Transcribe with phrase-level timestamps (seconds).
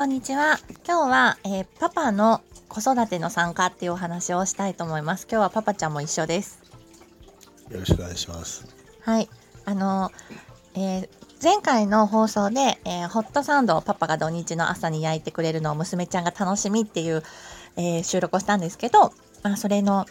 [0.00, 0.58] こんにちは。
[0.86, 5.26] 今日は、えー、パパの子育ての参加っていうお話をしたいと思います。
[5.30, 6.58] 今日はパパちゃんも一緒です。
[7.68, 8.66] よろしくお願いします。
[9.02, 9.28] はい。
[9.66, 10.10] あの、
[10.74, 11.08] えー、
[11.42, 17.22] 前回の放送で、えー、ホットサンドをパパが土日の朝に焼いてくれるのを娘ちゃんが楽しみっていう、
[17.76, 19.12] えー、収録をしたんですけど、
[19.42, 20.06] まあ、それの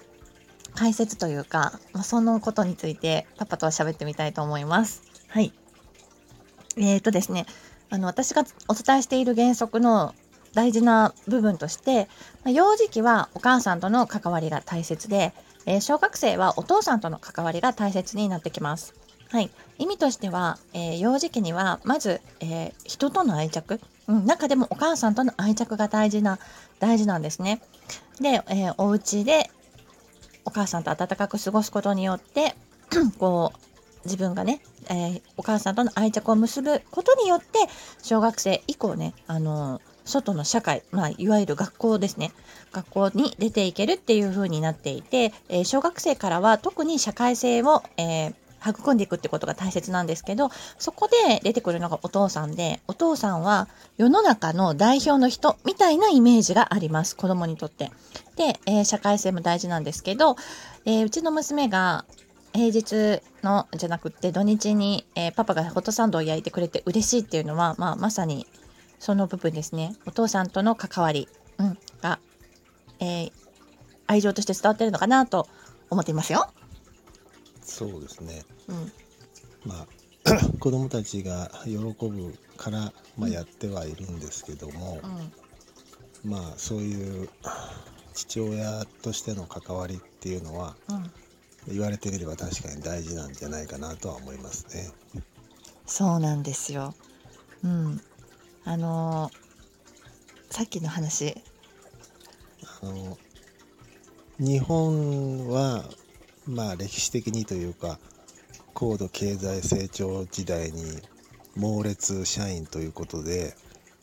[0.76, 5.02] 解説というか、まあ、そのことについてパパとは喋ってみたいと思います。
[5.30, 5.52] はい。
[6.78, 7.48] えっ、ー、とですね、
[7.90, 10.14] あの私がお伝えしている原則の
[10.54, 12.08] 大事な部分として、
[12.44, 15.34] ま、幼児期はお母さんとの関わりが大切で、
[15.66, 18.94] え、小学生はお父さんとの関わりが大切になってきます。
[19.32, 26.40] はい、意味としては、えー、幼児期にはまず、えー、人との愛着、うん、中でもお母さんとの愛着が大事な
[26.80, 27.62] 大事なんですね。
[28.20, 29.52] で、えー、お家で
[30.46, 32.56] お母さんと温かく過ごすことによって
[33.20, 33.60] こう
[34.06, 37.60] 自分がね、えー、お母さんとの愛着を結ぶことによって
[38.02, 42.32] 小学生以降ねあの外の社会、まあ、いわゆる学校ですね
[42.72, 48.34] 学校に出ていけるっていう風になっていて、えー、小学生からは特に社会性を、えー
[48.68, 53.68] 育んでいくってことが大切なんですけどそこで出てくるのがお父さんでお父さんは
[53.98, 57.92] 世の中の代表の人みたいなイメージがあります子供にとって。
[58.36, 60.36] で、えー、社会性も大事なんですけど、
[60.86, 62.06] えー、うちの娘が
[62.60, 68.48] 平日のじゃなくって土日に、えー、パパがホットサンドを焼いてくれて嬉しいっていうのは、まあ、まさに
[69.00, 69.96] その部分ですね。
[70.06, 72.20] お父さんとの関わり、うん、が、
[73.00, 73.32] えー、
[74.08, 75.48] 愛情として伝わってるのかなと
[75.90, 76.52] 思っていますよ。
[77.62, 78.92] そうですね、うん、
[79.64, 79.88] まあ
[80.60, 85.00] 子供たちが喜ぶから、まあ、やってはいるんですけども、
[86.24, 87.30] うん、まあそういう
[88.14, 91.12] 父親としての関わりっていうのは、うん
[91.68, 94.92] 言われてみれば確かに大事なんじゃないかなとは思いますね。
[95.86, 96.94] そうなんですよ。
[97.64, 98.02] うん。
[98.64, 101.36] あのー、さっきの話。
[102.82, 103.18] あの
[104.40, 105.84] 日本は
[106.48, 108.00] まあ歴史的にというか
[108.74, 111.02] 高度経済成長時代に
[111.56, 113.54] 猛烈社員ということで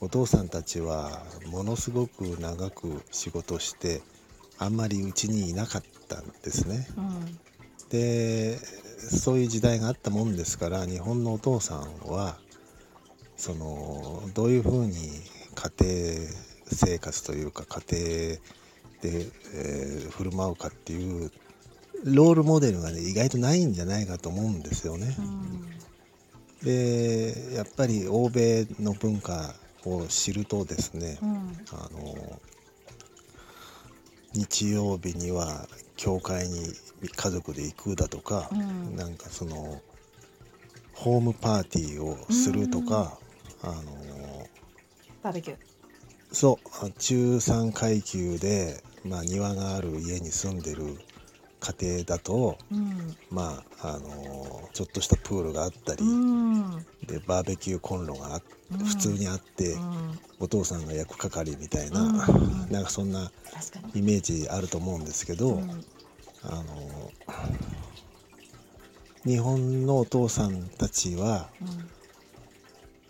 [0.01, 4.03] お父さんたちはものすごく長く仕事して
[4.59, 6.87] あんまりうちにいなかったんですね。
[6.97, 7.39] うん
[7.91, 12.37] でそういう時代があったもんですから日本のお父さんは
[13.37, 14.93] そのどういうふうに
[15.55, 16.31] 家庭
[16.67, 18.03] 生活というか家庭
[19.03, 21.31] で、えー、振る舞うかっていう
[22.05, 25.17] ロールモデルがね意外とないんじゃないかと思うんですよね。
[26.63, 29.55] でやっぱり欧米の文化
[29.85, 32.41] を知るとですね、うん、あの
[34.37, 35.67] 日曜日には
[35.97, 36.73] 教会に
[37.15, 39.81] 家族で行くだとか、うん、なんかその
[40.93, 43.19] ホームパーティーをするとか、
[43.63, 44.47] あの
[45.23, 45.57] バーベキュー。
[46.33, 50.99] そう中産階級で、まあ、庭がある家に住んでる
[51.73, 56.71] 家庭だと、うん、まああのちょっとしたプールがあったり、うん、
[57.07, 58.41] でバーベキューコンロが
[58.71, 59.77] 普通にあって、
[60.41, 62.27] お父さんが焼く係みたいな、
[62.69, 63.31] なんかそんな
[63.95, 65.63] イメージあると思うんですけど、
[66.43, 66.65] あの
[69.25, 71.49] 日本のお父さんたちは、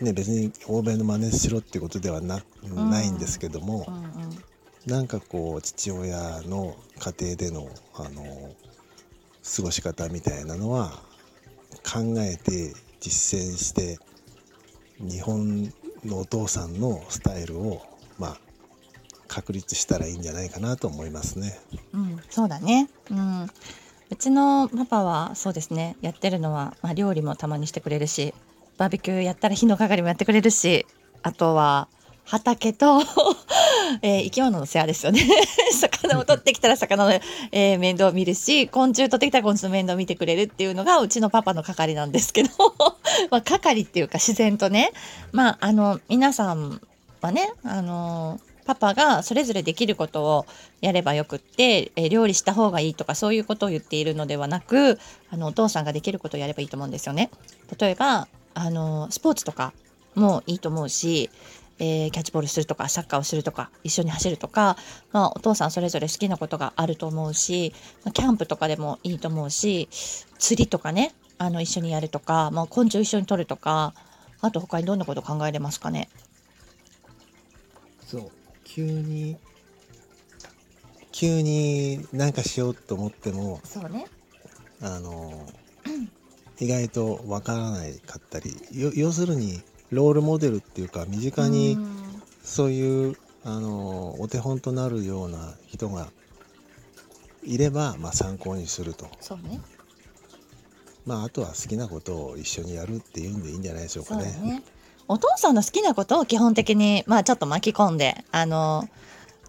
[0.01, 4.26] うん、ね、別に欧米の真似しろっていうことではな,、ないんですけども、うんうん、
[4.87, 8.55] なんかこう父親の家庭でのあの
[9.57, 11.03] 過ごし方みたいなのは
[11.85, 13.99] 考えて実践して
[14.99, 15.73] 日本
[16.05, 17.83] のお父さんのスタイルを
[18.19, 18.39] まあ
[19.29, 21.59] 確立したらいいんじゃないかなと思いますね。
[21.93, 22.89] うん、そうだね。
[23.11, 23.45] うん。
[23.45, 25.97] うちのパパはそうですね。
[26.01, 28.35] やってるのはまあ料理もたまにしてくれるし、
[28.79, 30.87] バーベキューやったら火の係もやってくれるし、
[31.23, 31.89] あとは
[32.25, 33.01] 畑と
[34.03, 35.21] えー、生き物の世話ですよね。
[35.73, 37.21] 魚を取ってきたら魚の、
[37.53, 42.51] えー、面倒を見るし、昆虫取ってきたら昆虫の面倒を見てくれるっていうのがうちのパパの係なんですけど。
[43.31, 44.93] まあ、係っていうか自然とね、
[45.33, 46.81] まあ、あの、皆さん
[47.21, 50.47] はね、あのパパがそれぞれできることを
[50.81, 54.99] やればよくって、え料理した方がいいとかそういうことを言っているのではなく
[55.31, 57.31] あのお父さんができることをやればいいと思うんですよね。
[57.79, 59.73] 例えばあのスポーツとか
[60.17, 61.31] もいいと思うし、
[61.79, 64.77] えー、キャッチボールするとかサッカーをするとか一緒に走るとか、
[65.13, 67.75] まあ、お父さんそれぞれ好きなことがあると思うし、
[68.05, 69.89] まあ、キャンプとかでもいいと思うし
[70.39, 73.95] 釣りとかねあの一緒にやるとか、まあ、昆虫一緒に取るとか
[74.41, 76.09] あと他にどんなこと考えれますかね？
[78.07, 78.31] そう。
[78.65, 79.37] 急に
[81.13, 84.07] 急に何かしようと思ってもそうね。
[84.83, 85.49] あの
[86.61, 91.79] 意外とわからないかったり要するにロールモデルっていうか身近に
[92.43, 96.09] そういうあのお手本となるような人が
[97.45, 99.61] いれば、まあ、参考にすると、そうね。
[101.07, 104.55] まあ、あとは好きなことを一緒にやるっていうんでいいんじゃないでしょうそうだかね。
[104.55, 104.63] ね。
[105.07, 108.89] お父さんの好きなことを基本的にまあちょっと巻き込んであの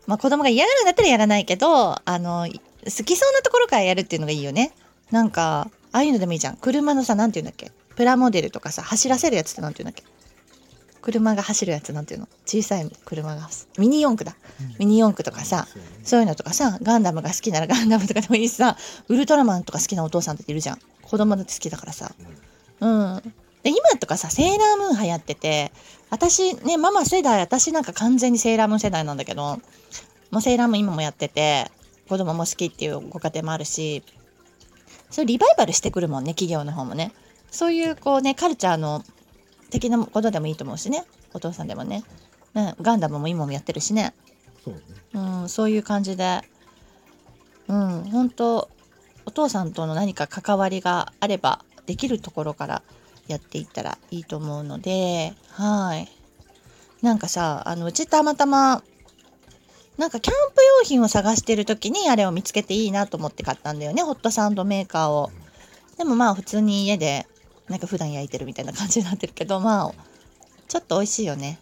[0.06, 4.72] まあ子供が嫌がるんだったらやらないけどあの好きそうなところからやるっていうのがいいよね。
[5.10, 6.58] なんかああいうのでもいいじゃん。
[6.58, 7.72] 車のさなんていうんだっけ？
[7.96, 10.04] プラモデルとかさ走らせるやつってなんていうんだっけ？
[11.02, 12.28] 車が走るやつなんていうの？
[12.46, 13.42] 小さい車が。
[13.42, 14.38] 走ミニ四駆だ。
[14.80, 15.90] ミニ四駆とかさそうね。
[16.04, 18.78] そういうのとかさガンダムが好きなら ガンダムとかでもいいしさ
[19.08, 20.80] ウルトラマンとか好きなお父さんっているじゃん。
[21.04, 22.12] 子供だって好きだからさ。
[22.80, 23.34] うん。
[23.64, 25.72] で今とかさセーラームーン流行ってて
[26.10, 29.60] 私ねママ世代私なんか完全にセーラームーン世代なんだけど
[30.32, 31.70] もうセーラームーン今もやってて
[32.08, 34.04] 子供も好きっていうご家庭もあるし
[35.10, 37.12] それリバイバルしてくるもんね企業の方もね。
[37.52, 39.04] そういうこうねカルチャーの
[39.70, 41.06] 的なことでもいいと思うしね。
[41.34, 42.04] お父さんでもね、
[42.54, 44.14] ね、ガンダムも今もやってるしね。
[44.64, 44.82] そうね。
[45.14, 46.42] うん、そういう感じで、
[47.68, 48.70] うん、本当
[49.26, 52.82] お父さんとの何か関わりがあればできるところから
[53.28, 56.10] やっていったらいいと思うので、はい。
[57.02, 58.82] なんかさ、あの、うちたまたま、
[59.98, 65.32] なんかキャンプ用品を探してる時にあれを見つけていいなと思って買ったんだよね、ホットサンドメーカーを。
[65.98, 67.28] でもまあ普通に家で、
[67.70, 69.94] なんか普段焼いてるみたいな感じになってるけど、まあ、
[70.68, 71.60] ちょっと美味しいよね。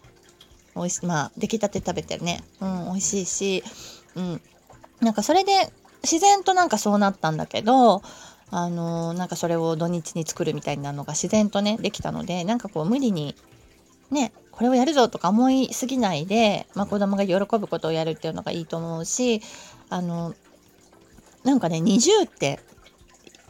[0.75, 1.05] 美味しい。
[1.05, 2.43] まあ、出来たて食べてね。
[2.61, 3.63] うん、美味しいし、
[4.15, 4.41] うん。
[5.01, 5.51] なんかそれで、
[6.03, 8.03] 自然となんかそうなったんだけど、
[8.51, 13.35] あのーなんかそれを土日に作るみたいなのが自然とね、できたので、なんかこう無理に、
[14.11, 19.41] ね、これをやるぞとか思いすぎないで、まあ子供が喜ぶことをやるっていうのがいいと思うし、
[19.89, 20.35] あの、
[21.43, 22.59] なんかね、20って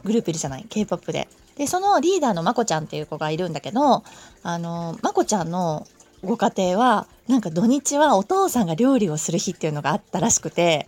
[0.04, 1.28] グループいるじゃない ?K-POP で。
[1.56, 4.02] で、そのリーダーのまこちゃんっていう子がいるんだけど、
[4.42, 5.86] あの、まこちゃんの
[6.22, 10.86] ご家庭は、なんか土日はお父さんが料理をする日っていうのがあったらしくて、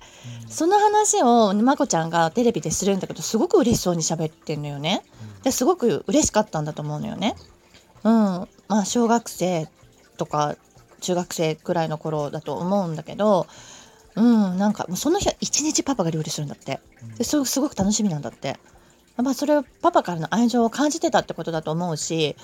[0.48, 5.02] その話をまこちゃんがテレビでするんだけど、すごく嬉しそうに喋ってんのよね。
[5.42, 7.34] ですごく嬉しかったんだと思うのよね。
[8.04, 8.12] うん。
[8.12, 9.68] まあ、小学生
[10.16, 10.56] とか
[11.00, 13.46] 中学生くらいの頃だと思うんだけど、
[14.16, 16.80] うん、なんかその日は一日パパが料理するんだって。
[17.16, 18.58] で、すごく楽しみなんだって。
[19.22, 22.36] まあ、それをパパからの愛情を感じてたってことだと思うし、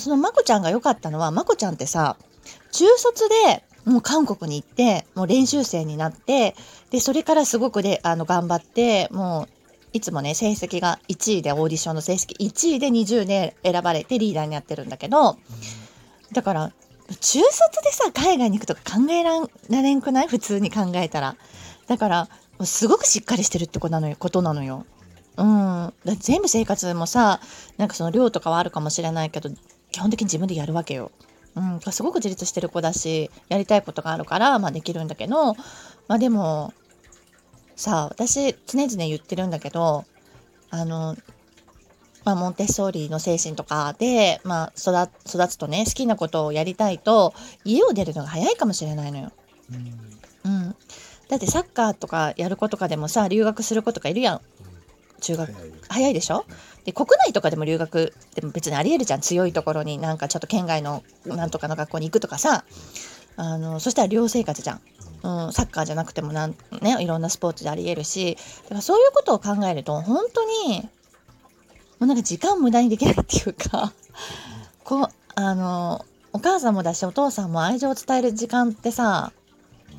[0.00, 2.16] そのまこちゃんが良かったのは、まこちゃんってさ、
[2.72, 6.56] 中卒でもう韓国に行って、もう練習生になって、
[6.90, 9.48] で、それからすごくで、あの、頑張って、もう、
[9.92, 15.38] いつもね、成績が1位で、オーディションの成績1位で20で選ばれてリーダーになってるんだけど、
[16.32, 16.72] だから、
[17.20, 19.40] 中卒でさ、海外に行くとか考えら
[19.82, 20.26] れんくない？
[20.26, 21.36] 普通に考えたら。
[21.86, 22.28] だから、
[22.64, 24.16] すごくしっかりしてるってことなのよ。
[24.18, 24.84] ことなのよ。
[25.36, 25.92] うん。
[26.04, 27.40] だ全部生活もさ、
[27.76, 29.50] なんかその量とかはあるかもしれないけど、
[29.92, 31.10] 基本的に自分でやるわけよ。
[31.54, 31.80] うん。
[31.92, 36.72] すごく自立してる子だし、やりたいことがあるから、まあできるんだけど、まあでも、
[37.76, 40.04] さあ、私常々言ってるんだけど、
[40.70, 41.16] あの、
[42.24, 47.34] まあ、モンテッソーリの精神とかで、まあ、育育つとね、好きなことをやりたいと、
[47.64, 49.32] 家を出るのが早いかもしれないのよ。
[50.44, 50.74] うん。
[51.28, 54.40] だってサッカーとかやる子とかでもさ、留学する子とかいるやん。
[55.20, 55.52] 中学。
[55.88, 56.44] 早いでしょ？
[56.84, 59.20] で、国内とかでも留学でも別にありえるじゃん。
[59.20, 59.98] 強いところに。
[59.98, 62.64] なんかちょっと県外のなんとかの学校に行くとかさ。
[63.38, 64.80] あの、そしたら寮生活じゃん。
[65.22, 70.88] うん、サッカーじゃなくてもなん、ね、いろんなスポーツでありえるし、だからそういうことを考えると、本当に、も
[72.00, 73.92] うなんか時間無駄にできないっていうか、
[74.84, 79.32] こう、あの、お母さんもだし、お父さんも愛情を伝える時間ってさ、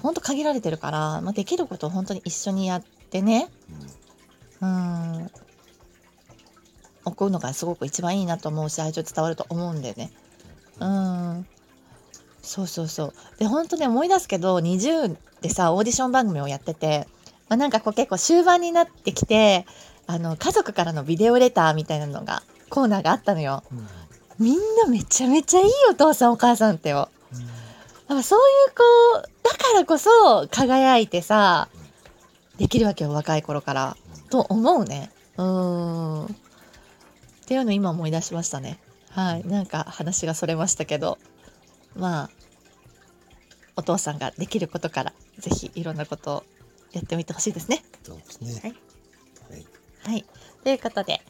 [0.02, 0.14] ほん。
[0.14, 3.50] と限られてるから、まあ、できることを本当に一緒にやってね、
[4.62, 5.32] うん、
[7.06, 10.12] 送るのがすごく一番いいなと思うし、愛情伝わると思うんだよね。
[10.80, 11.48] うん。
[12.42, 13.14] そうそうそう。
[13.40, 17.08] で、本当ね、思い出すけど、20でさ、オーディション番組をやってて、
[17.50, 19.66] まあ、なんかこう結構終盤になってきて、
[20.06, 23.64] あの、家族からのビデオレターみたいなのが、コーナーがあったのよ。
[24.40, 27.10] みんなめちゃめちゃいいお父さんお母さんってよ。
[28.08, 31.68] だからそういう子、だからこそ輝いてさ、
[32.58, 33.98] できるわけよ、若い頃から。
[34.30, 35.12] と思うね。
[35.38, 36.26] うーん。
[36.26, 36.30] っ
[37.46, 38.80] ていうの今思い出しましたね。
[39.12, 39.48] はい。
[39.48, 41.18] なんか話がそれましたけど、
[41.96, 42.30] まあ、
[43.76, 46.44] お父さんができることから、ぜひいろんなことを
[46.92, 47.84] やってみてほしいですね。
[48.04, 48.60] そうですね。
[48.64, 48.76] はい
[49.50, 49.66] はい。
[50.04, 50.26] はい。
[50.64, 51.22] ということで、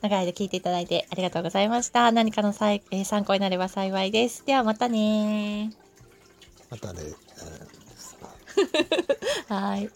[0.00, 2.10] 長い間聞いていただいてありがとうございました。
[2.10, 4.44] 何かのさい、えー参考になれば幸いです。
[4.44, 5.70] ではまたね
[6.70, 7.02] またね。
[9.48, 9.90] はい。